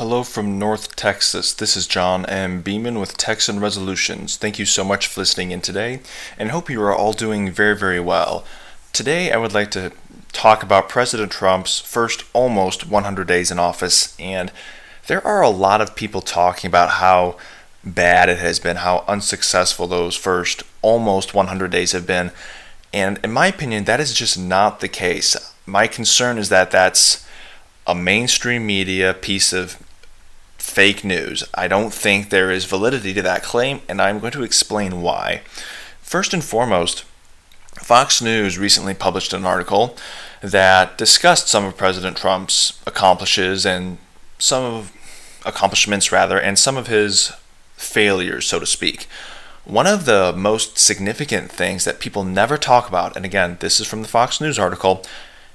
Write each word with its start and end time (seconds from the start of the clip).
Hello 0.00 0.22
from 0.22 0.58
North 0.58 0.96
Texas. 0.96 1.52
This 1.52 1.76
is 1.76 1.86
John 1.86 2.24
M. 2.24 2.62
Beaman 2.62 2.98
with 2.98 3.18
Texan 3.18 3.60
Resolutions. 3.60 4.38
Thank 4.38 4.58
you 4.58 4.64
so 4.64 4.82
much 4.82 5.06
for 5.06 5.20
listening 5.20 5.50
in 5.50 5.60
today 5.60 6.00
and 6.38 6.50
hope 6.50 6.70
you 6.70 6.80
are 6.80 6.94
all 6.94 7.12
doing 7.12 7.50
very, 7.50 7.76
very 7.76 8.00
well. 8.00 8.42
Today 8.94 9.30
I 9.30 9.36
would 9.36 9.52
like 9.52 9.70
to 9.72 9.92
talk 10.32 10.62
about 10.62 10.88
President 10.88 11.30
Trump's 11.30 11.80
first 11.80 12.24
almost 12.32 12.88
100 12.88 13.28
days 13.28 13.50
in 13.50 13.58
office, 13.58 14.18
and 14.18 14.50
there 15.06 15.22
are 15.22 15.42
a 15.42 15.50
lot 15.50 15.82
of 15.82 15.94
people 15.94 16.22
talking 16.22 16.68
about 16.68 16.92
how 16.92 17.36
bad 17.84 18.30
it 18.30 18.38
has 18.38 18.58
been, 18.58 18.76
how 18.76 19.04
unsuccessful 19.06 19.86
those 19.86 20.16
first 20.16 20.62
almost 20.80 21.34
100 21.34 21.70
days 21.70 21.92
have 21.92 22.06
been. 22.06 22.30
And 22.90 23.20
in 23.22 23.32
my 23.32 23.48
opinion, 23.48 23.84
that 23.84 24.00
is 24.00 24.14
just 24.14 24.38
not 24.38 24.80
the 24.80 24.88
case. 24.88 25.36
My 25.66 25.86
concern 25.86 26.38
is 26.38 26.48
that 26.48 26.70
that's 26.70 27.26
a 27.86 27.94
mainstream 27.94 28.64
media 28.64 29.12
piece 29.12 29.52
of 29.52 29.76
fake 30.70 31.04
news. 31.04 31.42
I 31.52 31.66
don't 31.66 31.92
think 31.92 32.30
there 32.30 32.50
is 32.50 32.64
validity 32.64 33.12
to 33.14 33.22
that 33.22 33.42
claim, 33.42 33.80
and 33.88 34.00
I'm 34.00 34.20
going 34.20 34.32
to 34.32 34.44
explain 34.44 35.02
why. 35.02 35.42
First 36.00 36.32
and 36.32 36.44
foremost, 36.44 37.04
Fox 37.80 38.22
News 38.22 38.56
recently 38.56 38.94
published 38.94 39.32
an 39.32 39.44
article 39.44 39.96
that 40.40 40.96
discussed 40.96 41.48
some 41.48 41.64
of 41.64 41.76
President 41.76 42.16
Trump's 42.16 42.78
accomplishes 42.86 43.66
and 43.66 43.98
some 44.38 44.62
of 44.62 44.92
accomplishments 45.44 46.12
rather 46.12 46.38
and 46.38 46.58
some 46.58 46.76
of 46.76 46.86
his 46.86 47.32
failures 47.76 48.46
so 48.46 48.58
to 48.58 48.66
speak. 48.66 49.06
One 49.64 49.86
of 49.86 50.04
the 50.04 50.32
most 50.36 50.78
significant 50.78 51.50
things 51.50 51.84
that 51.84 52.00
people 52.00 52.24
never 52.24 52.56
talk 52.56 52.88
about 52.88 53.16
and 53.16 53.24
again 53.24 53.56
this 53.60 53.80
is 53.80 53.86
from 53.86 54.02
the 54.02 54.08
Fox 54.08 54.40
News 54.40 54.58
article 54.58 55.02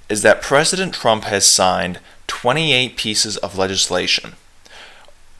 is 0.10 0.22
that 0.24 0.42
President 0.42 0.94
Trump 0.94 1.24
has 1.26 1.48
signed 1.48 2.00
28 2.28 2.98
pieces 2.98 3.38
of 3.38 3.58
legislation 3.58 4.34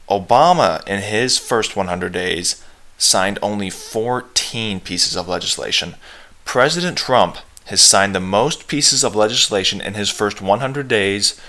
Obama, 0.08 0.86
in 0.86 1.02
his 1.02 1.38
first 1.38 1.74
100 1.76 2.12
days, 2.12 2.62
signed 2.98 3.38
only 3.42 3.70
14 3.70 4.80
pieces 4.80 5.16
of 5.16 5.28
legislation. 5.28 5.96
President 6.44 6.96
Trump 6.96 7.38
has 7.66 7.80
signed 7.80 8.14
the 8.14 8.20
most 8.20 8.68
pieces 8.68 9.02
of 9.02 9.16
legislation 9.16 9.80
in 9.80 9.94
his 9.94 10.08
first 10.08 10.40
100 10.40 10.86
days. 10.86 11.40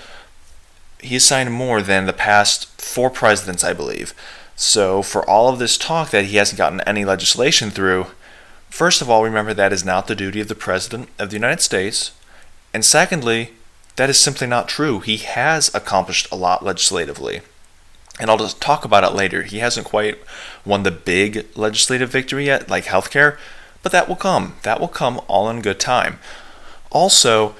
He 0.99 1.13
has 1.13 1.23
signed 1.23 1.53
more 1.53 1.81
than 1.81 2.05
the 2.05 2.13
past 2.13 2.81
four 2.81 3.09
presidents, 3.09 3.63
I 3.63 3.73
believe. 3.73 4.13
So, 4.55 5.03
for 5.03 5.27
all 5.29 5.49
of 5.49 5.59
this 5.59 5.77
talk 5.77 6.09
that 6.09 6.25
he 6.25 6.37
hasn't 6.37 6.57
gotten 6.57 6.81
any 6.81 7.05
legislation 7.05 7.69
through, 7.69 8.07
first 8.71 9.03
of 9.03 9.09
all, 9.09 9.23
remember 9.23 9.53
that 9.53 9.71
is 9.71 9.85
not 9.85 10.07
the 10.07 10.15
duty 10.15 10.41
of 10.41 10.47
the 10.47 10.55
President 10.55 11.09
of 11.19 11.29
the 11.29 11.35
United 11.35 11.61
States. 11.61 12.11
And 12.73 12.83
secondly, 12.83 13.51
that 13.97 14.09
is 14.09 14.19
simply 14.19 14.47
not 14.47 14.67
true. 14.67 14.99
He 14.99 15.17
has 15.17 15.73
accomplished 15.75 16.27
a 16.31 16.35
lot 16.35 16.65
legislatively 16.65 17.41
and 18.19 18.29
I'll 18.29 18.37
just 18.37 18.61
talk 18.61 18.85
about 18.85 19.03
it 19.03 19.15
later. 19.15 19.43
He 19.43 19.59
hasn't 19.59 19.87
quite 19.87 20.19
won 20.65 20.83
the 20.83 20.91
big 20.91 21.47
legislative 21.55 22.09
victory 22.09 22.45
yet, 22.45 22.69
like 22.69 22.85
healthcare, 22.85 23.37
but 23.83 23.91
that 23.91 24.07
will 24.07 24.15
come. 24.15 24.55
That 24.63 24.79
will 24.79 24.87
come 24.87 25.21
all 25.27 25.49
in 25.49 25.61
good 25.61 25.79
time. 25.79 26.19
Also, 26.91 27.55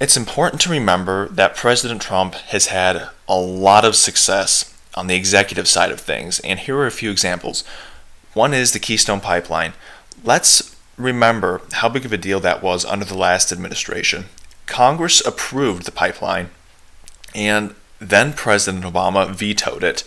it's 0.00 0.16
important 0.16 0.60
to 0.62 0.70
remember 0.70 1.28
that 1.28 1.54
President 1.54 2.00
Trump 2.00 2.34
has 2.34 2.66
had 2.66 3.10
a 3.28 3.36
lot 3.38 3.84
of 3.84 3.94
success 3.94 4.74
on 4.94 5.06
the 5.06 5.14
executive 5.14 5.68
side 5.68 5.90
of 5.90 6.00
things, 6.00 6.40
and 6.40 6.58
here 6.58 6.76
are 6.78 6.86
a 6.86 6.90
few 6.90 7.10
examples. 7.10 7.62
One 8.34 8.54
is 8.54 8.72
the 8.72 8.78
Keystone 8.78 9.20
Pipeline. 9.20 9.74
Let's 10.24 10.74
remember 10.96 11.62
how 11.72 11.88
big 11.88 12.04
of 12.04 12.12
a 12.12 12.18
deal 12.18 12.40
that 12.40 12.62
was 12.62 12.84
under 12.84 13.04
the 13.04 13.16
last 13.16 13.52
administration. 13.52 14.26
Congress 14.66 15.24
approved 15.24 15.84
the 15.84 15.92
pipeline, 15.92 16.50
and 17.34 17.74
then 18.00 18.32
President 18.32 18.84
Obama 18.84 19.30
vetoed 19.30 19.84
it. 19.84 20.04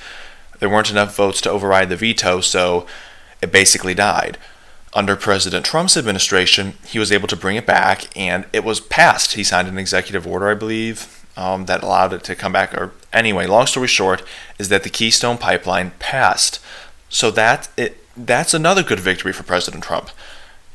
There 0.59 0.69
weren't 0.69 0.91
enough 0.91 1.15
votes 1.15 1.41
to 1.41 1.51
override 1.51 1.89
the 1.89 1.95
veto, 1.95 2.41
so 2.41 2.87
it 3.41 3.51
basically 3.51 3.93
died. 3.93 4.37
Under 4.93 5.15
President 5.15 5.65
Trump's 5.65 5.97
administration, 5.97 6.73
he 6.85 6.99
was 6.99 7.11
able 7.11 7.27
to 7.27 7.35
bring 7.35 7.55
it 7.55 7.65
back, 7.65 8.15
and 8.17 8.45
it 8.53 8.63
was 8.63 8.79
passed. 8.79 9.33
He 9.33 9.43
signed 9.43 9.67
an 9.67 9.79
executive 9.79 10.27
order, 10.27 10.49
I 10.49 10.53
believe, 10.53 11.25
um, 11.35 11.65
that 11.65 11.83
allowed 11.83 12.13
it 12.13 12.23
to 12.25 12.35
come 12.35 12.51
back. 12.53 12.73
Or 12.73 12.91
anyway, 13.11 13.47
long 13.47 13.65
story 13.65 13.87
short, 13.87 14.23
is 14.59 14.69
that 14.69 14.83
the 14.83 14.89
Keystone 14.89 15.37
Pipeline 15.37 15.91
passed. 15.99 16.59
So 17.09 17.31
that 17.31 17.69
it 17.77 17.99
that's 18.15 18.53
another 18.53 18.83
good 18.83 18.99
victory 18.99 19.33
for 19.33 19.43
President 19.43 19.83
Trump. 19.83 20.09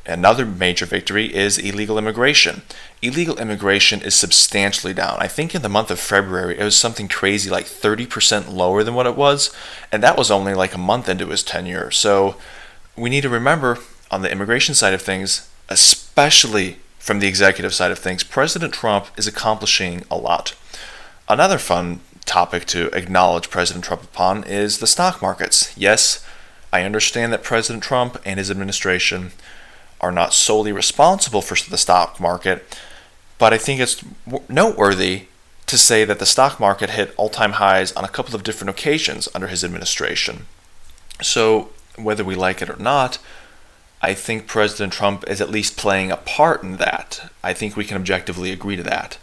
Another 0.04 0.44
major 0.46 0.86
victory 0.86 1.34
is 1.34 1.58
illegal 1.58 1.98
immigration. 1.98 2.62
Illegal 3.00 3.38
immigration 3.38 4.02
is 4.02 4.14
substantially 4.14 4.92
down. 4.92 5.18
I 5.20 5.28
think 5.28 5.54
in 5.54 5.62
the 5.62 5.68
month 5.68 5.90
of 5.90 6.00
February 6.00 6.58
it 6.58 6.64
was 6.64 6.76
something 6.76 7.06
crazy 7.06 7.48
like 7.48 7.66
30% 7.66 8.52
lower 8.52 8.82
than 8.82 8.94
what 8.94 9.06
it 9.06 9.16
was, 9.16 9.54
and 9.92 10.02
that 10.02 10.18
was 10.18 10.30
only 10.30 10.54
like 10.54 10.74
a 10.74 10.78
month 10.78 11.08
into 11.08 11.28
his 11.28 11.42
tenure. 11.42 11.90
So 11.90 12.36
we 12.96 13.10
need 13.10 13.22
to 13.22 13.28
remember 13.28 13.78
on 14.10 14.22
the 14.22 14.32
immigration 14.32 14.74
side 14.74 14.94
of 14.94 15.02
things, 15.02 15.48
especially 15.68 16.78
from 16.98 17.20
the 17.20 17.28
executive 17.28 17.72
side 17.72 17.90
of 17.90 17.98
things, 17.98 18.24
President 18.24 18.74
Trump 18.74 19.06
is 19.16 19.26
accomplishing 19.26 20.04
a 20.10 20.16
lot. 20.16 20.54
Another 21.28 21.58
fun 21.58 22.00
topic 22.24 22.66
to 22.66 22.88
acknowledge 22.88 23.48
President 23.48 23.84
Trump 23.84 24.02
upon 24.02 24.44
is 24.44 24.78
the 24.78 24.86
stock 24.86 25.22
markets. 25.22 25.72
Yes, 25.76 26.24
I 26.72 26.82
understand 26.82 27.32
that 27.32 27.42
President 27.42 27.82
Trump 27.82 28.20
and 28.24 28.38
his 28.38 28.50
administration 28.50 29.30
are 30.00 30.12
not 30.12 30.34
solely 30.34 30.72
responsible 30.72 31.42
for 31.42 31.56
the 31.70 31.78
stock 31.78 32.20
market, 32.20 32.78
but 33.38 33.52
I 33.52 33.58
think 33.58 33.80
it's 33.80 34.04
noteworthy 34.48 35.26
to 35.66 35.78
say 35.78 36.04
that 36.04 36.18
the 36.18 36.26
stock 36.26 36.58
market 36.58 36.90
hit 36.90 37.14
all 37.16 37.28
time 37.28 37.52
highs 37.52 37.92
on 37.92 38.04
a 38.04 38.08
couple 38.08 38.34
of 38.34 38.42
different 38.42 38.70
occasions 38.70 39.28
under 39.34 39.46
his 39.46 39.62
administration. 39.62 40.46
So, 41.20 41.70
whether 41.96 42.24
we 42.24 42.34
like 42.34 42.62
it 42.62 42.70
or 42.70 42.76
not, 42.76 43.18
I 44.00 44.14
think 44.14 44.46
President 44.46 44.92
Trump 44.92 45.24
is 45.28 45.40
at 45.40 45.50
least 45.50 45.76
playing 45.76 46.10
a 46.10 46.16
part 46.16 46.62
in 46.62 46.76
that. 46.76 47.30
I 47.42 47.52
think 47.52 47.76
we 47.76 47.84
can 47.84 47.96
objectively 47.96 48.52
agree 48.52 48.76
to 48.76 48.82
that. 48.84 49.18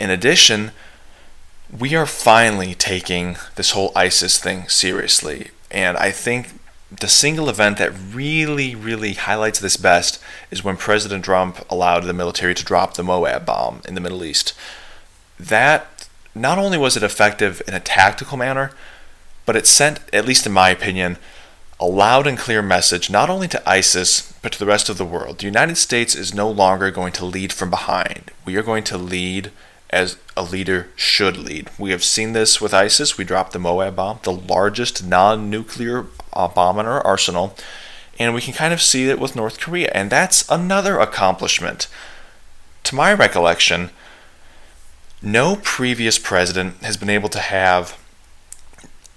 In 0.00 0.10
addition, 0.10 0.72
we 1.76 1.94
are 1.94 2.06
finally 2.06 2.74
taking 2.74 3.36
this 3.54 3.70
whole 3.70 3.92
ISIS 3.94 4.38
thing 4.38 4.68
seriously. 4.68 5.50
And 5.70 5.96
I 5.96 6.10
think 6.10 6.60
the 6.90 7.08
single 7.08 7.48
event 7.48 7.78
that 7.78 7.92
really, 8.12 8.74
really 8.74 9.14
highlights 9.14 9.58
this 9.58 9.76
best 9.76 10.22
is 10.50 10.62
when 10.62 10.76
President 10.76 11.24
Trump 11.24 11.64
allowed 11.68 12.04
the 12.04 12.12
military 12.12 12.54
to 12.54 12.64
drop 12.64 12.94
the 12.94 13.02
MOAB 13.02 13.44
bomb 13.44 13.80
in 13.88 13.94
the 13.94 14.00
Middle 14.00 14.24
East. 14.24 14.54
That 15.38 16.08
not 16.34 16.58
only 16.58 16.78
was 16.78 16.96
it 16.96 17.02
effective 17.02 17.60
in 17.66 17.74
a 17.74 17.80
tactical 17.80 18.36
manner, 18.36 18.70
but 19.44 19.56
it 19.56 19.66
sent, 19.66 20.00
at 20.12 20.26
least 20.26 20.46
in 20.46 20.52
my 20.52 20.70
opinion, 20.70 21.18
a 21.78 21.86
loud 21.86 22.26
and 22.26 22.38
clear 22.38 22.62
message 22.62 23.10
not 23.10 23.28
only 23.28 23.48
to 23.48 23.68
ISIS, 23.68 24.32
but 24.40 24.52
to 24.52 24.58
the 24.58 24.66
rest 24.66 24.88
of 24.88 24.96
the 24.96 25.04
world. 25.04 25.38
The 25.38 25.46
United 25.46 25.76
States 25.76 26.14
is 26.14 26.32
no 26.32 26.48
longer 26.50 26.90
going 26.90 27.12
to 27.14 27.24
lead 27.24 27.52
from 27.52 27.68
behind. 27.68 28.30
We 28.44 28.56
are 28.56 28.62
going 28.62 28.84
to 28.84 28.96
lead 28.96 29.50
as 29.90 30.16
a 30.36 30.42
leader 30.42 30.88
should 30.96 31.36
lead. 31.36 31.70
We 31.78 31.90
have 31.90 32.02
seen 32.02 32.32
this 32.32 32.60
with 32.60 32.74
ISIS. 32.74 33.16
We 33.16 33.24
dropped 33.24 33.52
the 33.52 33.58
MOAB 33.58 33.94
bomb, 33.94 34.20
the 34.22 34.32
largest 34.32 35.04
non 35.04 35.48
nuclear 35.48 36.06
uh, 36.32 36.48
bomb 36.48 36.78
in 36.78 36.86
our 36.86 37.04
arsenal. 37.06 37.56
And 38.18 38.34
we 38.34 38.40
can 38.40 38.54
kind 38.54 38.72
of 38.72 38.80
see 38.80 39.08
it 39.08 39.18
with 39.18 39.36
North 39.36 39.60
Korea. 39.60 39.90
And 39.94 40.10
that's 40.10 40.48
another 40.50 40.98
accomplishment. 40.98 41.88
To 42.84 42.94
my 42.94 43.12
recollection, 43.12 43.90
no 45.22 45.56
previous 45.56 46.18
president 46.18 46.82
has 46.82 46.96
been 46.96 47.10
able 47.10 47.28
to 47.30 47.38
have 47.38 47.98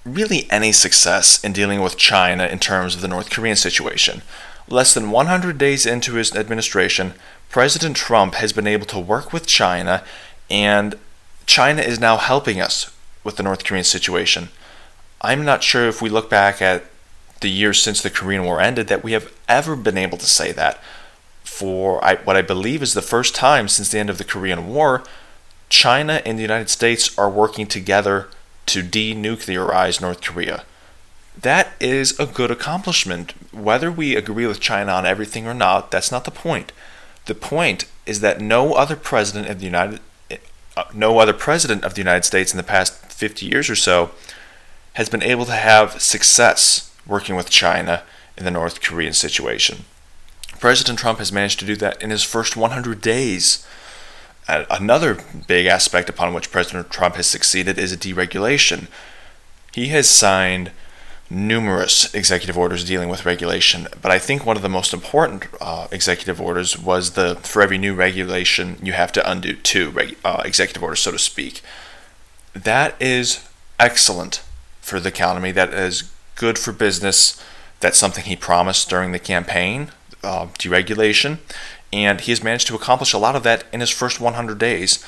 really 0.05 0.47
any 0.49 0.71
success 0.71 1.43
in 1.43 1.53
dealing 1.53 1.81
with 1.81 1.97
China 1.97 2.45
in 2.45 2.59
terms 2.59 2.95
of 2.95 3.01
the 3.01 3.07
North 3.07 3.29
Korean 3.29 3.55
situation. 3.55 4.21
Less 4.67 4.93
than 4.93 5.11
100 5.11 5.57
days 5.57 5.85
into 5.85 6.15
his 6.15 6.35
administration, 6.35 7.13
President 7.49 7.95
Trump 7.95 8.35
has 8.35 8.53
been 8.53 8.67
able 8.67 8.85
to 8.87 8.99
work 8.99 9.33
with 9.33 9.47
China 9.47 10.03
and 10.49 10.95
China 11.45 11.81
is 11.81 11.99
now 11.99 12.17
helping 12.17 12.61
us 12.61 12.95
with 13.23 13.37
the 13.37 13.43
North 13.43 13.63
Korean 13.63 13.83
situation. 13.83 14.49
I'm 15.21 15.43
not 15.43 15.63
sure 15.63 15.87
if 15.87 16.01
we 16.01 16.09
look 16.09 16.29
back 16.29 16.61
at 16.61 16.85
the 17.41 17.49
years 17.49 17.81
since 17.81 18.01
the 18.01 18.09
Korean 18.09 18.43
War 18.43 18.61
ended 18.61 18.87
that 18.87 19.03
we 19.03 19.13
have 19.13 19.33
ever 19.47 19.75
been 19.75 19.97
able 19.97 20.17
to 20.17 20.25
say 20.25 20.51
that. 20.51 20.79
For 21.43 21.99
what 22.23 22.37
I 22.37 22.41
believe 22.41 22.81
is 22.81 22.93
the 22.93 23.01
first 23.01 23.35
time 23.35 23.67
since 23.67 23.89
the 23.89 23.99
end 23.99 24.09
of 24.09 24.17
the 24.17 24.23
Korean 24.23 24.67
War, 24.67 25.03
China 25.67 26.21
and 26.25 26.37
the 26.37 26.43
United 26.43 26.69
States 26.69 27.17
are 27.17 27.29
working 27.29 27.67
together 27.67 28.27
to 28.67 28.81
denuclearize 28.81 30.01
North 30.01 30.21
Korea. 30.21 30.63
That 31.39 31.73
is 31.79 32.19
a 32.19 32.25
good 32.25 32.51
accomplishment. 32.51 33.33
Whether 33.53 33.91
we 33.91 34.15
agree 34.15 34.45
with 34.45 34.59
China 34.59 34.91
on 34.91 35.05
everything 35.05 35.47
or 35.47 35.53
not, 35.53 35.91
that's 35.91 36.11
not 36.11 36.25
the 36.25 36.31
point. 36.31 36.71
The 37.25 37.35
point 37.35 37.85
is 38.05 38.19
that 38.21 38.41
no 38.41 38.73
other 38.73 38.95
president 38.95 39.49
of 39.49 39.59
the 39.59 39.65
United 39.65 39.99
Uh, 40.79 40.85
no 40.93 41.19
other 41.19 41.33
president 41.33 41.83
of 41.83 41.93
the 41.93 41.99
United 41.99 42.23
States 42.23 42.53
in 42.53 42.57
the 42.57 42.63
past 42.63 42.93
50 43.11 43.45
years 43.45 43.69
or 43.69 43.75
so 43.75 44.11
has 44.93 45.09
been 45.09 45.21
able 45.21 45.43
to 45.43 45.51
have 45.51 46.01
success 46.01 46.95
working 47.05 47.35
with 47.35 47.49
China 47.49 48.03
in 48.37 48.45
the 48.45 48.51
North 48.51 48.79
Korean 48.79 49.11
situation. 49.11 49.83
President 50.61 50.97
Trump 50.97 51.19
has 51.19 51.33
managed 51.33 51.59
to 51.59 51.65
do 51.65 51.75
that 51.75 52.01
in 52.01 52.11
his 52.11 52.23
first 52.23 52.55
100 52.55 53.01
days. 53.01 53.67
Another 54.47 55.17
big 55.47 55.65
aspect 55.65 56.07
upon 56.07 56.33
which 56.33 56.49
President 56.49 56.89
Trump 56.89 57.15
has 57.15 57.27
succeeded 57.27 57.77
is 57.77 57.93
deregulation. 57.97 58.87
He 59.73 59.89
has 59.89 60.07
signed 60.07 60.71
numerous 61.29 62.13
executive 62.13 62.57
orders 62.57 62.83
dealing 62.83 63.07
with 63.09 63.25
regulation, 63.25 63.87
but 64.01 64.11
I 64.11 64.17
think 64.17 64.45
one 64.45 64.55
of 64.55 64.63
the 64.63 64.69
most 64.69 64.93
important 64.93 65.45
uh, 65.61 65.87
executive 65.91 66.41
orders 66.41 66.77
was 66.77 67.11
the 67.11 67.35
for 67.35 67.61
every 67.61 67.77
new 67.77 67.93
regulation 67.93 68.77
you 68.81 68.93
have 68.93 69.11
to 69.13 69.31
undo 69.31 69.53
two 69.53 69.91
reg, 69.91 70.17
uh, 70.25 70.41
executive 70.43 70.81
orders, 70.81 71.01
so 71.01 71.11
to 71.11 71.19
speak. 71.19 71.61
That 72.53 72.99
is 72.99 73.47
excellent 73.79 74.41
for 74.81 74.99
the 74.99 75.09
economy. 75.09 75.51
That 75.51 75.73
is 75.73 76.11
good 76.35 76.57
for 76.57 76.71
business. 76.71 77.41
That's 77.79 77.97
something 77.97 78.23
he 78.25 78.35
promised 78.35 78.89
during 78.89 79.11
the 79.11 79.19
campaign, 79.19 79.91
uh, 80.23 80.47
deregulation, 80.57 81.37
and 81.93 82.21
he 82.21 82.31
has 82.31 82.43
managed 82.43 82.67
to 82.67 82.75
accomplish 82.75 83.13
a 83.13 83.17
lot 83.19 83.35
of 83.35 83.43
that 83.43 83.65
in 83.71 83.79
his 83.81 83.89
first 83.89 84.19
100 84.19 84.57
days. 84.57 85.05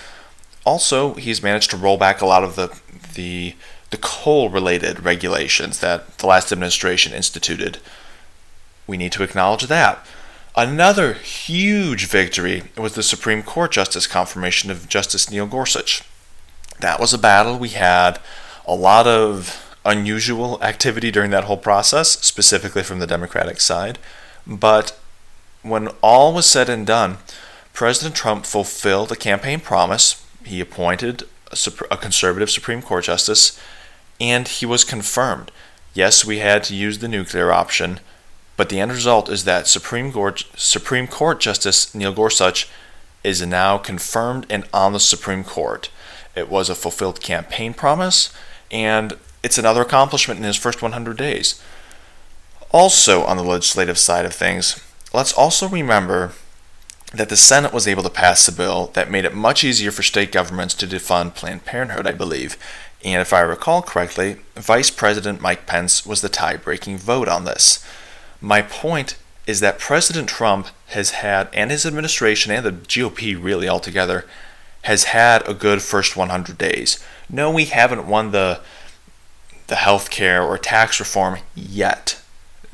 Also, 0.64 1.16
he's 1.16 1.42
managed 1.42 1.72
to 1.72 1.78
roll 1.78 1.98
back 1.98 2.22
a 2.22 2.26
lot 2.26 2.44
of 2.44 2.56
the 2.56 2.80
the 3.16 3.56
the 3.92 3.98
coal 3.98 4.50
related 4.50 5.04
regulations 5.04 5.80
that 5.80 6.18
the 6.18 6.28
last 6.28 6.52
administration 6.52 7.14
instituted. 7.14 7.78
We 8.88 8.98
need 8.98 9.12
to 9.14 9.24
acknowledge 9.24 9.68
that. 9.68 10.06
Another 10.56 11.14
huge 11.14 12.08
victory 12.08 12.64
was 12.78 12.96
the 12.96 13.04
Supreme 13.04 13.44
Court 13.44 13.72
Justice 13.72 14.08
confirmation 14.08 14.72
of 14.72 14.90
Justice 14.90 15.30
Neil 15.30 15.46
Gorsuch. 15.46 16.04
That 16.80 17.00
was 17.00 17.14
a 17.14 17.18
battle. 17.18 17.58
We 17.58 17.70
had 17.70 18.20
a 18.66 18.76
lot 18.76 19.08
of 19.08 19.76
unusual 19.86 20.62
activity 20.62 21.12
during 21.12 21.32
that 21.32 21.46
whole 21.46 21.58
process, 21.58 22.12
specifically 22.20 22.84
from 22.84 23.00
the 23.00 23.08
Democratic 23.08 23.62
side. 23.62 24.00
But 24.46 24.98
when 25.62 25.90
all 26.02 26.34
was 26.34 26.46
said 26.46 26.70
and 26.70 26.86
done, 26.86 27.18
President 27.74 28.16
Trump 28.16 28.46
fulfilled 28.46 29.12
a 29.12 29.16
campaign 29.16 29.60
promise. 29.60 30.26
He 30.46 30.60
appointed 30.60 31.24
a, 31.52 31.58
a 31.92 31.98
conservative 31.98 32.50
Supreme 32.50 32.82
Court 32.82 33.06
justice 33.06 33.60
and 34.22 34.48
he 34.48 34.68
was 34.68 34.84
confirmed. 34.84 35.52
Yes, 35.96 36.24
we 36.24 36.38
had 36.38 36.64
to 36.66 36.76
use 36.76 37.00
the 37.00 37.08
nuclear 37.08 37.52
option, 37.52 38.00
but 38.56 38.70
the 38.70 38.80
end 38.80 38.92
result 38.92 39.28
is 39.28 39.44
that 39.46 39.68
Supreme 39.68 40.14
Court, 40.14 40.46
Supreme 40.56 41.08
Court 41.08 41.40
Justice 41.40 41.94
Neil 41.96 42.14
Gorsuch 42.14 42.70
is 43.24 43.46
now 43.46 43.80
confirmed 43.80 44.46
and 44.48 44.64
on 44.72 44.94
the 44.94 45.00
Supreme 45.00 45.44
Court. 45.44 45.90
It 46.36 46.50
was 46.50 46.70
a 46.70 46.76
fulfilled 46.76 47.22
campaign 47.22 47.74
promise, 47.74 48.32
and 48.70 49.18
it's 49.44 49.58
another 49.58 49.82
accomplishment 49.82 50.38
in 50.38 50.46
his 50.46 50.56
first 50.56 50.84
100 50.84 51.18
days. 51.18 51.62
Also, 52.70 53.24
on 53.24 53.38
the 53.38 53.44
legislative 53.44 53.98
side 53.98 54.26
of 54.26 54.34
things, 54.34 54.80
let's 55.14 55.34
also 55.34 55.68
remember 55.68 56.32
that 57.12 57.28
the 57.28 57.36
Senate 57.36 57.74
was 57.74 57.88
able 57.88 58.04
to 58.04 58.10
pass 58.10 58.48
a 58.48 58.52
bill 58.54 58.92
that 58.94 59.12
made 59.12 59.26
it 59.26 59.36
much 59.36 59.64
easier 59.64 59.92
for 59.92 60.04
state 60.04 60.32
governments 60.32 60.74
to 60.76 60.88
defund 60.88 61.36
Planned 61.36 61.66
Parenthood, 61.66 62.08
I 62.08 62.14
believe, 62.14 62.56
and 63.04 63.22
if 63.22 63.34
I 63.34 63.42
recall 63.42 63.82
correctly, 63.82 64.38
Vice 64.56 64.90
President 64.90 65.42
Mike 65.42 65.66
Pence 65.66 66.06
was 66.06 66.22
the 66.22 66.30
tie 66.30 66.58
breaking 66.58 66.98
vote 66.98 67.28
on 67.28 67.46
this. 67.46 67.84
My 68.40 68.62
point 68.62 69.18
is 69.48 69.60
that 69.60 69.80
President 69.80 70.30
Trump 70.30 70.68
has 70.88 71.12
had, 71.12 71.50
and 71.54 71.72
his 71.72 71.86
administration 71.86 72.52
and 72.52 72.66
the 72.66 72.72
GOP 72.72 73.42
really 73.42 73.68
altogether, 73.68 74.26
has 74.84 75.06
had 75.06 75.48
a 75.48 75.54
good 75.54 75.82
first 75.82 76.16
100 76.16 76.58
days. 76.58 77.04
No, 77.30 77.52
we 77.52 77.66
haven't 77.66 78.08
won 78.08 78.32
the 78.32 78.62
the 79.68 79.76
health 79.78 80.10
care 80.10 80.44
or 80.44 80.58
tax 80.58 81.00
reform 81.00 81.40
yet. 81.56 82.22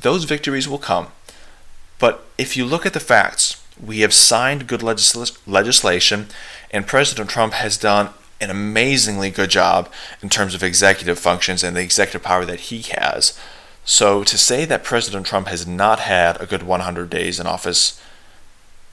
Those 0.00 0.24
victories 0.24 0.68
will 0.68 0.78
come. 0.78 1.08
But 2.00 2.26
if 2.36 2.56
you 2.56 2.64
look 2.64 2.84
at 2.84 2.92
the 2.92 2.98
facts, 2.98 3.62
we 3.80 4.00
have 4.00 4.12
signed 4.12 4.66
good 4.66 4.80
legisl- 4.80 5.38
legislation, 5.46 6.26
and 6.72 6.88
President 6.88 7.30
Trump 7.30 7.52
has 7.52 7.76
done 7.76 8.10
an 8.40 8.50
amazingly 8.50 9.30
good 9.30 9.50
job 9.50 9.90
in 10.22 10.28
terms 10.28 10.54
of 10.54 10.62
executive 10.62 11.18
functions 11.18 11.64
and 11.64 11.76
the 11.76 11.82
executive 11.82 12.22
power 12.22 12.44
that 12.44 12.60
he 12.60 12.82
has. 12.96 13.38
So 13.84 14.22
to 14.22 14.38
say 14.38 14.64
that 14.64 14.84
President 14.84 15.26
Trump 15.26 15.48
has 15.48 15.66
not 15.66 16.00
had 16.00 16.40
a 16.40 16.46
good 16.46 16.62
100 16.62 17.10
days 17.10 17.40
in 17.40 17.46
office, 17.46 18.00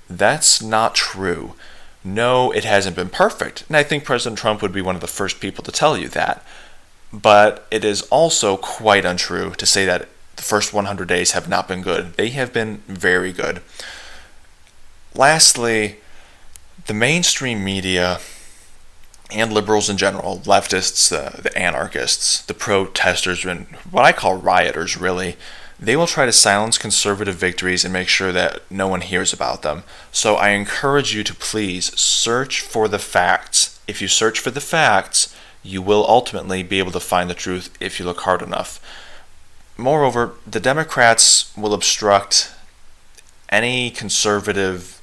that's 0.10 0.62
not 0.62 0.96
true. 0.96 1.54
No, 2.04 2.52
it 2.52 2.64
hasn't 2.64 2.96
been 2.96 3.10
perfect. 3.10 3.66
And 3.68 3.76
I 3.76 3.84
think 3.84 4.04
President 4.04 4.40
Trump 4.40 4.62
would 4.62 4.72
be 4.72 4.82
one 4.82 4.96
of 4.96 5.02
the 5.02 5.08
first 5.08 5.40
people 5.40 5.64
to 5.64 5.72
tell 5.72 5.98
you 5.98 6.08
that. 6.10 6.46
But 7.12 7.68
it 7.72 7.84
is 7.84 8.04
also 8.04 8.58
quite 8.58 9.06
untrue 9.06 9.52
to 9.56 9.66
say 9.66 9.86
that 9.86 10.08
the 10.36 10.44
first 10.44 10.74
100 10.74 11.08
days 11.08 11.32
have 11.32 11.50
not 11.50 11.68
been 11.68 11.82
good. 11.82 12.14
They 12.14 12.30
have 12.30 12.54
been 12.54 12.78
very 12.88 13.32
good. 13.32 13.62
Lastly, 15.16 15.98
the 16.88 16.94
mainstream 16.94 17.64
media 17.64 18.20
and 19.32 19.52
liberals 19.52 19.90
in 19.90 19.98
general, 19.98 20.40
leftists, 20.40 21.12
uh, 21.12 21.42
the 21.42 21.58
anarchists, 21.58 22.42
the 22.44 22.54
protesters, 22.54 23.44
and 23.46 23.66
what 23.90 24.06
I 24.06 24.12
call 24.12 24.38
rioters, 24.38 24.98
really, 24.98 25.36
they 25.80 25.96
will 25.96 26.08
try 26.08 26.26
to 26.26 26.32
silence 26.32 26.78
conservative 26.78 27.36
victories 27.36 27.84
and 27.84 27.92
make 27.92 28.08
sure 28.08 28.32
that 28.32 28.62
no 28.72 28.88
one 28.88 29.02
hears 29.02 29.34
about 29.34 29.62
them. 29.62 29.84
So 30.12 30.36
I 30.36 30.50
encourage 30.50 31.14
you 31.14 31.24
to 31.24 31.34
please 31.34 31.98
search 32.00 32.62
for 32.62 32.88
the 32.88 33.00
facts. 33.00 33.80
If 33.88 34.02
you 34.02 34.08
search 34.08 34.40
for 34.40 34.52
the 34.52 34.62
facts, 34.62 35.36
you 35.64 35.82
will 35.82 36.06
ultimately 36.08 36.64
be 36.64 36.80
able 36.80 36.92
to 36.92 37.00
find 37.00 37.30
the 37.30 37.34
truth 37.34 37.76
if 37.80 38.00
you 38.00 38.06
look 38.06 38.22
hard 38.22 38.42
enough. 38.42 38.80
Moreover, 39.78 40.36
the 40.48 40.60
Democrats 40.62 41.56
will 41.58 41.74
obstruct 41.74 42.54
any 43.50 43.92
conservative 43.92 44.95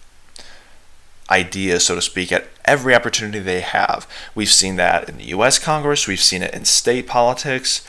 idea, 1.33 1.81
so 1.81 1.95
to 1.95 2.03
speak, 2.03 2.31
at 2.31 2.49
every 2.65 2.95
opportunity 2.95 3.39
they 3.39 3.63
have. 3.63 4.07
We've 4.35 4.51
seen 4.51 4.77
that 4.77 5.09
in 5.09 5.17
the 5.17 5.29
U.S. 5.29 5.59
Congress, 5.59 6.07
we've 6.07 6.21
seen 6.21 6.43
it 6.43 6.53
in 6.55 6.65
state 6.67 7.07
politics, 7.07 7.85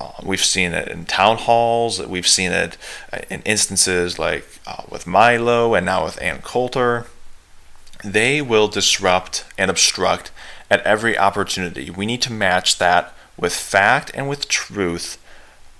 uh, 0.00 0.12
we've 0.22 0.44
seen 0.44 0.72
it 0.72 0.88
in 0.88 1.04
town 1.04 1.36
halls, 1.36 2.04
we've 2.04 2.26
seen 2.26 2.50
it 2.50 2.76
uh, 3.12 3.20
in 3.30 3.42
instances 3.42 4.18
like 4.18 4.44
uh, 4.66 4.82
with 4.90 5.06
Milo 5.06 5.74
and 5.74 5.86
now 5.86 6.04
with 6.04 6.20
Ann 6.20 6.42
Coulter. 6.42 7.06
They 8.04 8.42
will 8.42 8.68
disrupt 8.68 9.44
and 9.56 9.70
obstruct 9.70 10.32
at 10.70 10.80
every 10.82 11.16
opportunity. 11.16 11.90
We 11.90 12.06
need 12.06 12.22
to 12.22 12.32
match 12.32 12.78
that 12.78 13.14
with 13.36 13.54
fact 13.54 14.10
and 14.14 14.28
with 14.28 14.48
truth 14.48 15.18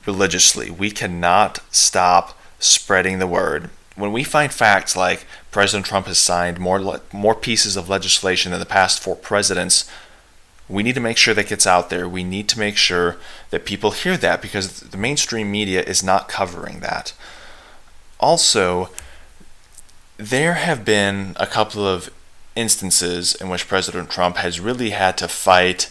religiously. 0.07 0.71
We 0.71 0.91
cannot 0.91 1.61
stop 1.71 2.39
spreading 2.59 3.19
the 3.19 3.27
word 3.27 3.71
when 3.97 4.13
we 4.13 4.25
find 4.25 4.53
facts 4.53 4.97
like 4.97 5.27
President 5.51 5.87
Trump 5.87 6.07
has 6.07 6.19
signed 6.19 6.59
more 6.59 7.01
more 7.13 7.35
pieces 7.35 7.77
of 7.77 7.89
legislation 7.89 8.51
than 8.51 8.61
the 8.61 8.67
past 8.67 9.03
four 9.03 9.17
presidents, 9.17 9.91
we 10.69 10.83
need 10.83 10.95
to 10.95 11.01
make 11.01 11.17
sure 11.17 11.35
that 11.35 11.49
gets 11.49 11.67
out 11.67 11.91
there. 11.91 12.09
We 12.09 12.25
need 12.25 12.49
to 12.51 12.59
make 12.59 12.77
sure 12.77 13.17
that 13.51 13.65
people 13.65 13.91
hear 13.91 14.17
that 14.17 14.41
because 14.41 14.81
the 14.81 14.97
mainstream 14.97 15.51
media 15.51 15.83
is 15.83 16.03
not 16.03 16.29
covering 16.29 16.81
that. 16.81 17.13
Also, 18.21 18.91
there 20.17 20.55
have 20.55 20.85
been 20.85 21.35
a 21.37 21.47
couple 21.47 21.87
of 21.87 22.11
instances 22.55 23.35
in 23.35 23.49
which 23.49 23.69
President 23.69 24.11
Trump 24.11 24.37
has 24.37 24.61
really 24.61 24.91
had 24.91 25.17
to 25.19 25.29
fight 25.29 25.91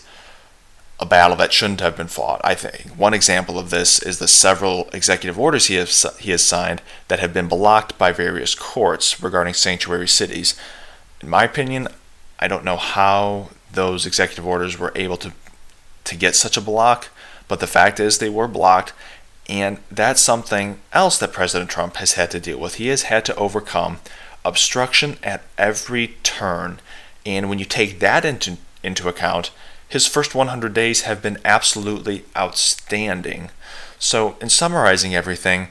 a 0.99 1.05
battle 1.05 1.37
that 1.37 1.53
shouldn't 1.53 1.79
have 1.79 1.95
been 1.95 2.07
fought. 2.07 2.41
I 2.43 2.55
think 2.55 2.97
one 2.97 3.13
example 3.13 3.57
of 3.57 3.69
this 3.69 4.01
is 4.01 4.19
the 4.19 4.27
several 4.27 4.89
executive 4.91 5.39
orders 5.39 5.67
he 5.67 5.75
has 5.75 6.05
he 6.19 6.31
has 6.31 6.43
signed 6.43 6.81
that 7.07 7.19
have 7.19 7.33
been 7.33 7.47
blocked 7.47 7.97
by 7.97 8.11
various 8.11 8.53
courts 8.53 9.21
regarding 9.23 9.53
sanctuary 9.53 10.07
cities. 10.07 10.59
In 11.21 11.29
my 11.29 11.43
opinion, 11.45 11.87
I 12.39 12.47
don't 12.47 12.65
know 12.65 12.77
how 12.77 13.49
those 13.71 14.05
executive 14.05 14.45
orders 14.45 14.77
were 14.77 14.91
able 14.95 15.17
to 15.17 15.31
to 16.03 16.15
get 16.15 16.35
such 16.35 16.57
a 16.57 16.61
block, 16.61 17.09
but 17.47 17.59
the 17.59 17.67
fact 17.67 17.99
is 17.99 18.17
they 18.17 18.29
were 18.29 18.47
blocked 18.47 18.93
and 19.49 19.79
that's 19.89 20.21
something 20.21 20.79
else 20.93 21.17
that 21.17 21.33
President 21.33 21.71
Trump 21.71 21.95
has 21.95 22.13
had 22.13 22.29
to 22.31 22.39
deal 22.39 22.59
with. 22.59 22.75
He 22.75 22.87
has 22.89 23.03
had 23.03 23.25
to 23.25 23.35
overcome 23.35 23.99
obstruction 24.45 25.17
at 25.23 25.43
every 25.57 26.15
turn. 26.21 26.79
And 27.25 27.49
when 27.49 27.57
you 27.57 27.65
take 27.65 27.99
that 27.99 28.23
into 28.23 28.57
into 28.83 29.09
account, 29.09 29.51
his 29.89 30.05
first 30.05 30.35
100 30.35 30.73
days 30.73 31.01
have 31.01 31.21
been 31.21 31.39
absolutely 31.43 32.23
outstanding. 32.37 33.49
So, 33.97 34.37
in 34.39 34.49
summarizing 34.49 35.15
everything, 35.15 35.69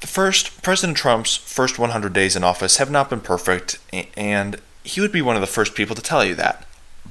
the 0.00 0.06
first 0.06 0.62
President 0.62 0.96
Trump's 0.96 1.36
first 1.36 1.78
100 1.78 2.12
days 2.12 2.34
in 2.34 2.42
office 2.42 2.78
have 2.78 2.90
not 2.90 3.10
been 3.10 3.20
perfect, 3.20 3.78
and 4.16 4.60
he 4.82 5.00
would 5.00 5.12
be 5.12 5.22
one 5.22 5.36
of 5.36 5.40
the 5.40 5.46
first 5.46 5.74
people 5.74 5.94
to 5.94 6.02
tell 6.02 6.24
you 6.24 6.34
that. 6.34 6.66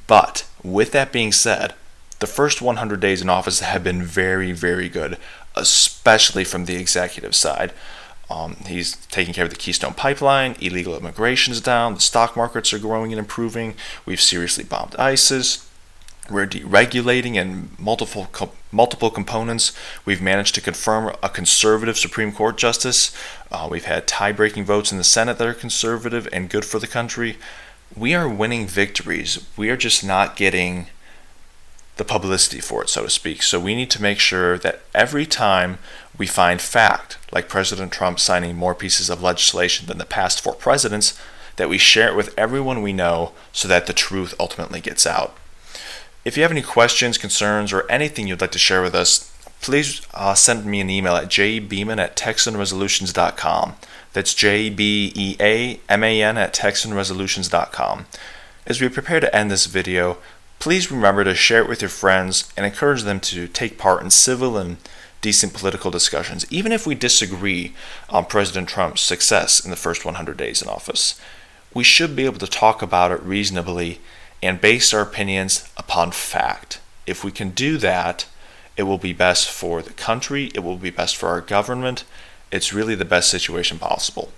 But 0.07 0.47
with 0.63 0.91
that 0.91 1.11
being 1.11 1.31
said, 1.31 1.73
the 2.19 2.27
first 2.27 2.61
100 2.61 2.99
days 2.99 3.21
in 3.21 3.29
office 3.29 3.59
have 3.59 3.83
been 3.83 4.01
very, 4.01 4.51
very 4.51 4.89
good, 4.89 5.17
especially 5.55 6.43
from 6.43 6.65
the 6.65 6.75
executive 6.75 7.35
side. 7.35 7.73
Um, 8.29 8.55
he's 8.65 8.95
taking 9.07 9.33
care 9.33 9.43
of 9.43 9.51
the 9.51 9.55
Keystone 9.55 9.93
Pipeline, 9.93 10.55
illegal 10.59 10.97
immigration 10.97 11.51
is 11.51 11.61
down, 11.61 11.93
the 11.93 12.01
stock 12.01 12.35
markets 12.35 12.73
are 12.73 12.79
growing 12.79 13.11
and 13.11 13.19
improving, 13.19 13.75
we've 14.05 14.21
seriously 14.21 14.63
bombed 14.63 14.95
ISIS, 14.95 15.69
we're 16.29 16.47
deregulating 16.47 17.35
in 17.35 17.69
multiple 17.77 18.27
co- 18.31 18.51
multiple 18.71 19.09
components. 19.09 19.71
We've 20.05 20.21
managed 20.21 20.55
to 20.55 20.61
confirm 20.61 21.15
a 21.21 21.29
conservative 21.29 21.97
Supreme 21.97 22.31
Court 22.31 22.57
justice. 22.57 23.15
Uh, 23.51 23.67
we've 23.69 23.85
had 23.85 24.07
tie-breaking 24.07 24.65
votes 24.65 24.91
in 24.91 24.97
the 24.97 25.03
Senate 25.03 25.37
that 25.37 25.47
are 25.47 25.53
conservative 25.53 26.27
and 26.33 26.49
good 26.49 26.65
for 26.65 26.79
the 26.79 26.87
country. 26.87 27.37
We 27.95 28.13
are 28.15 28.27
winning 28.27 28.67
victories. 28.67 29.45
We 29.55 29.69
are 29.69 29.77
just 29.77 30.03
not 30.03 30.35
getting 30.35 30.87
the 31.97 32.03
publicity 32.03 32.59
for 32.59 32.81
it, 32.83 32.89
so 32.89 33.03
to 33.03 33.09
speak. 33.09 33.41
So 33.41 33.59
we 33.59 33.75
need 33.75 33.89
to 33.91 34.01
make 34.01 34.19
sure 34.19 34.57
that 34.57 34.81
every 34.93 35.25
time 35.25 35.77
we 36.17 36.27
find 36.27 36.59
fact, 36.59 37.17
like 37.31 37.47
President 37.47 37.91
Trump 37.91 38.19
signing 38.19 38.57
more 38.57 38.75
pieces 38.75 39.09
of 39.09 39.21
legislation 39.21 39.87
than 39.87 39.97
the 39.97 40.05
past 40.05 40.41
four 40.41 40.55
presidents, 40.55 41.17
that 41.55 41.69
we 41.69 41.77
share 41.77 42.09
it 42.09 42.15
with 42.15 42.37
everyone 42.37 42.81
we 42.81 42.91
know 42.91 43.31
so 43.53 43.67
that 43.67 43.87
the 43.87 43.93
truth 43.93 44.33
ultimately 44.39 44.81
gets 44.81 45.05
out. 45.05 45.37
If 46.25 46.35
you 46.35 46.41
have 46.41 46.51
any 46.51 46.63
questions, 46.63 47.19
concerns, 47.19 47.71
or 47.71 47.85
anything 47.87 48.27
you'd 48.27 48.41
like 48.41 48.51
to 48.53 48.59
share 48.59 48.81
with 48.81 48.95
us, 48.95 49.31
please 49.61 50.01
uh, 50.11 50.33
send 50.33 50.65
me 50.65 50.81
an 50.81 50.89
email 50.89 51.15
at 51.15 51.27
jbeaman 51.27 51.99
at 51.99 52.15
texanresolutions.com. 52.17 53.75
That's 54.13 54.33
J 54.33 54.71
B 54.71 55.13
E 55.15 55.35
A 55.39 55.79
M 55.87 56.03
A 56.03 56.23
N 56.23 56.37
at 56.39 56.51
texanresolutions.com. 56.51 58.07
As 58.65 58.81
we 58.81 58.89
prepare 58.89 59.19
to 59.19 59.35
end 59.35 59.51
this 59.51 59.67
video, 59.67 60.17
please 60.57 60.89
remember 60.89 61.23
to 61.23 61.35
share 61.35 61.61
it 61.61 61.69
with 61.69 61.83
your 61.83 61.89
friends 61.89 62.51
and 62.57 62.65
encourage 62.65 63.03
them 63.03 63.19
to 63.19 63.47
take 63.47 63.77
part 63.77 64.01
in 64.01 64.09
civil 64.09 64.57
and 64.57 64.77
decent 65.21 65.53
political 65.53 65.91
discussions, 65.91 66.51
even 66.51 66.71
if 66.71 66.87
we 66.87 66.95
disagree 66.95 67.75
on 68.09 68.25
President 68.25 68.67
Trump's 68.67 69.01
success 69.01 69.63
in 69.63 69.69
the 69.69 69.77
first 69.77 70.05
100 70.05 70.37
days 70.37 70.63
in 70.63 70.69
office. 70.69 71.21
We 71.71 71.83
should 71.83 72.15
be 72.15 72.25
able 72.25 72.39
to 72.39 72.47
talk 72.47 72.81
about 72.81 73.11
it 73.11 73.21
reasonably 73.21 73.99
and 74.45 74.61
base 74.61 74.93
our 74.93 75.01
opinions 75.01 75.67
upon 75.77 76.11
fact. 76.11 76.79
If 77.05 77.23
we 77.23 77.31
can 77.31 77.51
do 77.51 77.77
that, 77.77 78.25
it 78.77 78.83
will 78.83 78.97
be 78.97 79.13
best 79.13 79.49
for 79.49 79.81
the 79.81 79.93
country, 79.93 80.51
it 80.53 80.59
will 80.59 80.77
be 80.77 80.89
best 80.89 81.15
for 81.15 81.29
our 81.29 81.41
government. 81.41 82.03
It's 82.51 82.73
really 82.73 82.95
the 82.95 83.05
best 83.05 83.29
situation 83.29 83.79
possible. 83.79 84.31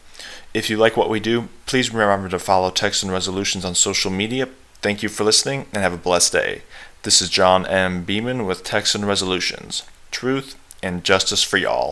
If 0.54 0.70
you 0.70 0.78
like 0.78 0.98
what 0.98 1.10
we 1.10 1.20
do, 1.20 1.50
please 1.66 1.94
remember 1.94 2.30
to 2.30 2.40
follow 2.40 2.70
Texan 2.70 3.12
Resolutions 3.12 3.66
on 3.66 3.76
social 3.76 4.12
media. 4.12 4.50
Thank 4.82 5.04
you 5.04 5.10
for 5.10 5.24
listening 5.24 5.66
and 5.74 5.84
have 5.84 5.94
a 5.94 5.98
blessed 5.98 6.34
day. 6.34 6.62
This 7.04 7.22
is 7.22 7.30
John 7.30 7.66
M. 7.66 8.04
Beaman 8.04 8.46
with 8.46 8.64
Texan 8.64 9.06
Resolutions. 9.06 9.84
Truth 10.12 10.56
and 10.82 11.04
justice 11.04 11.44
for 11.44 11.58
y'all. 11.58 11.86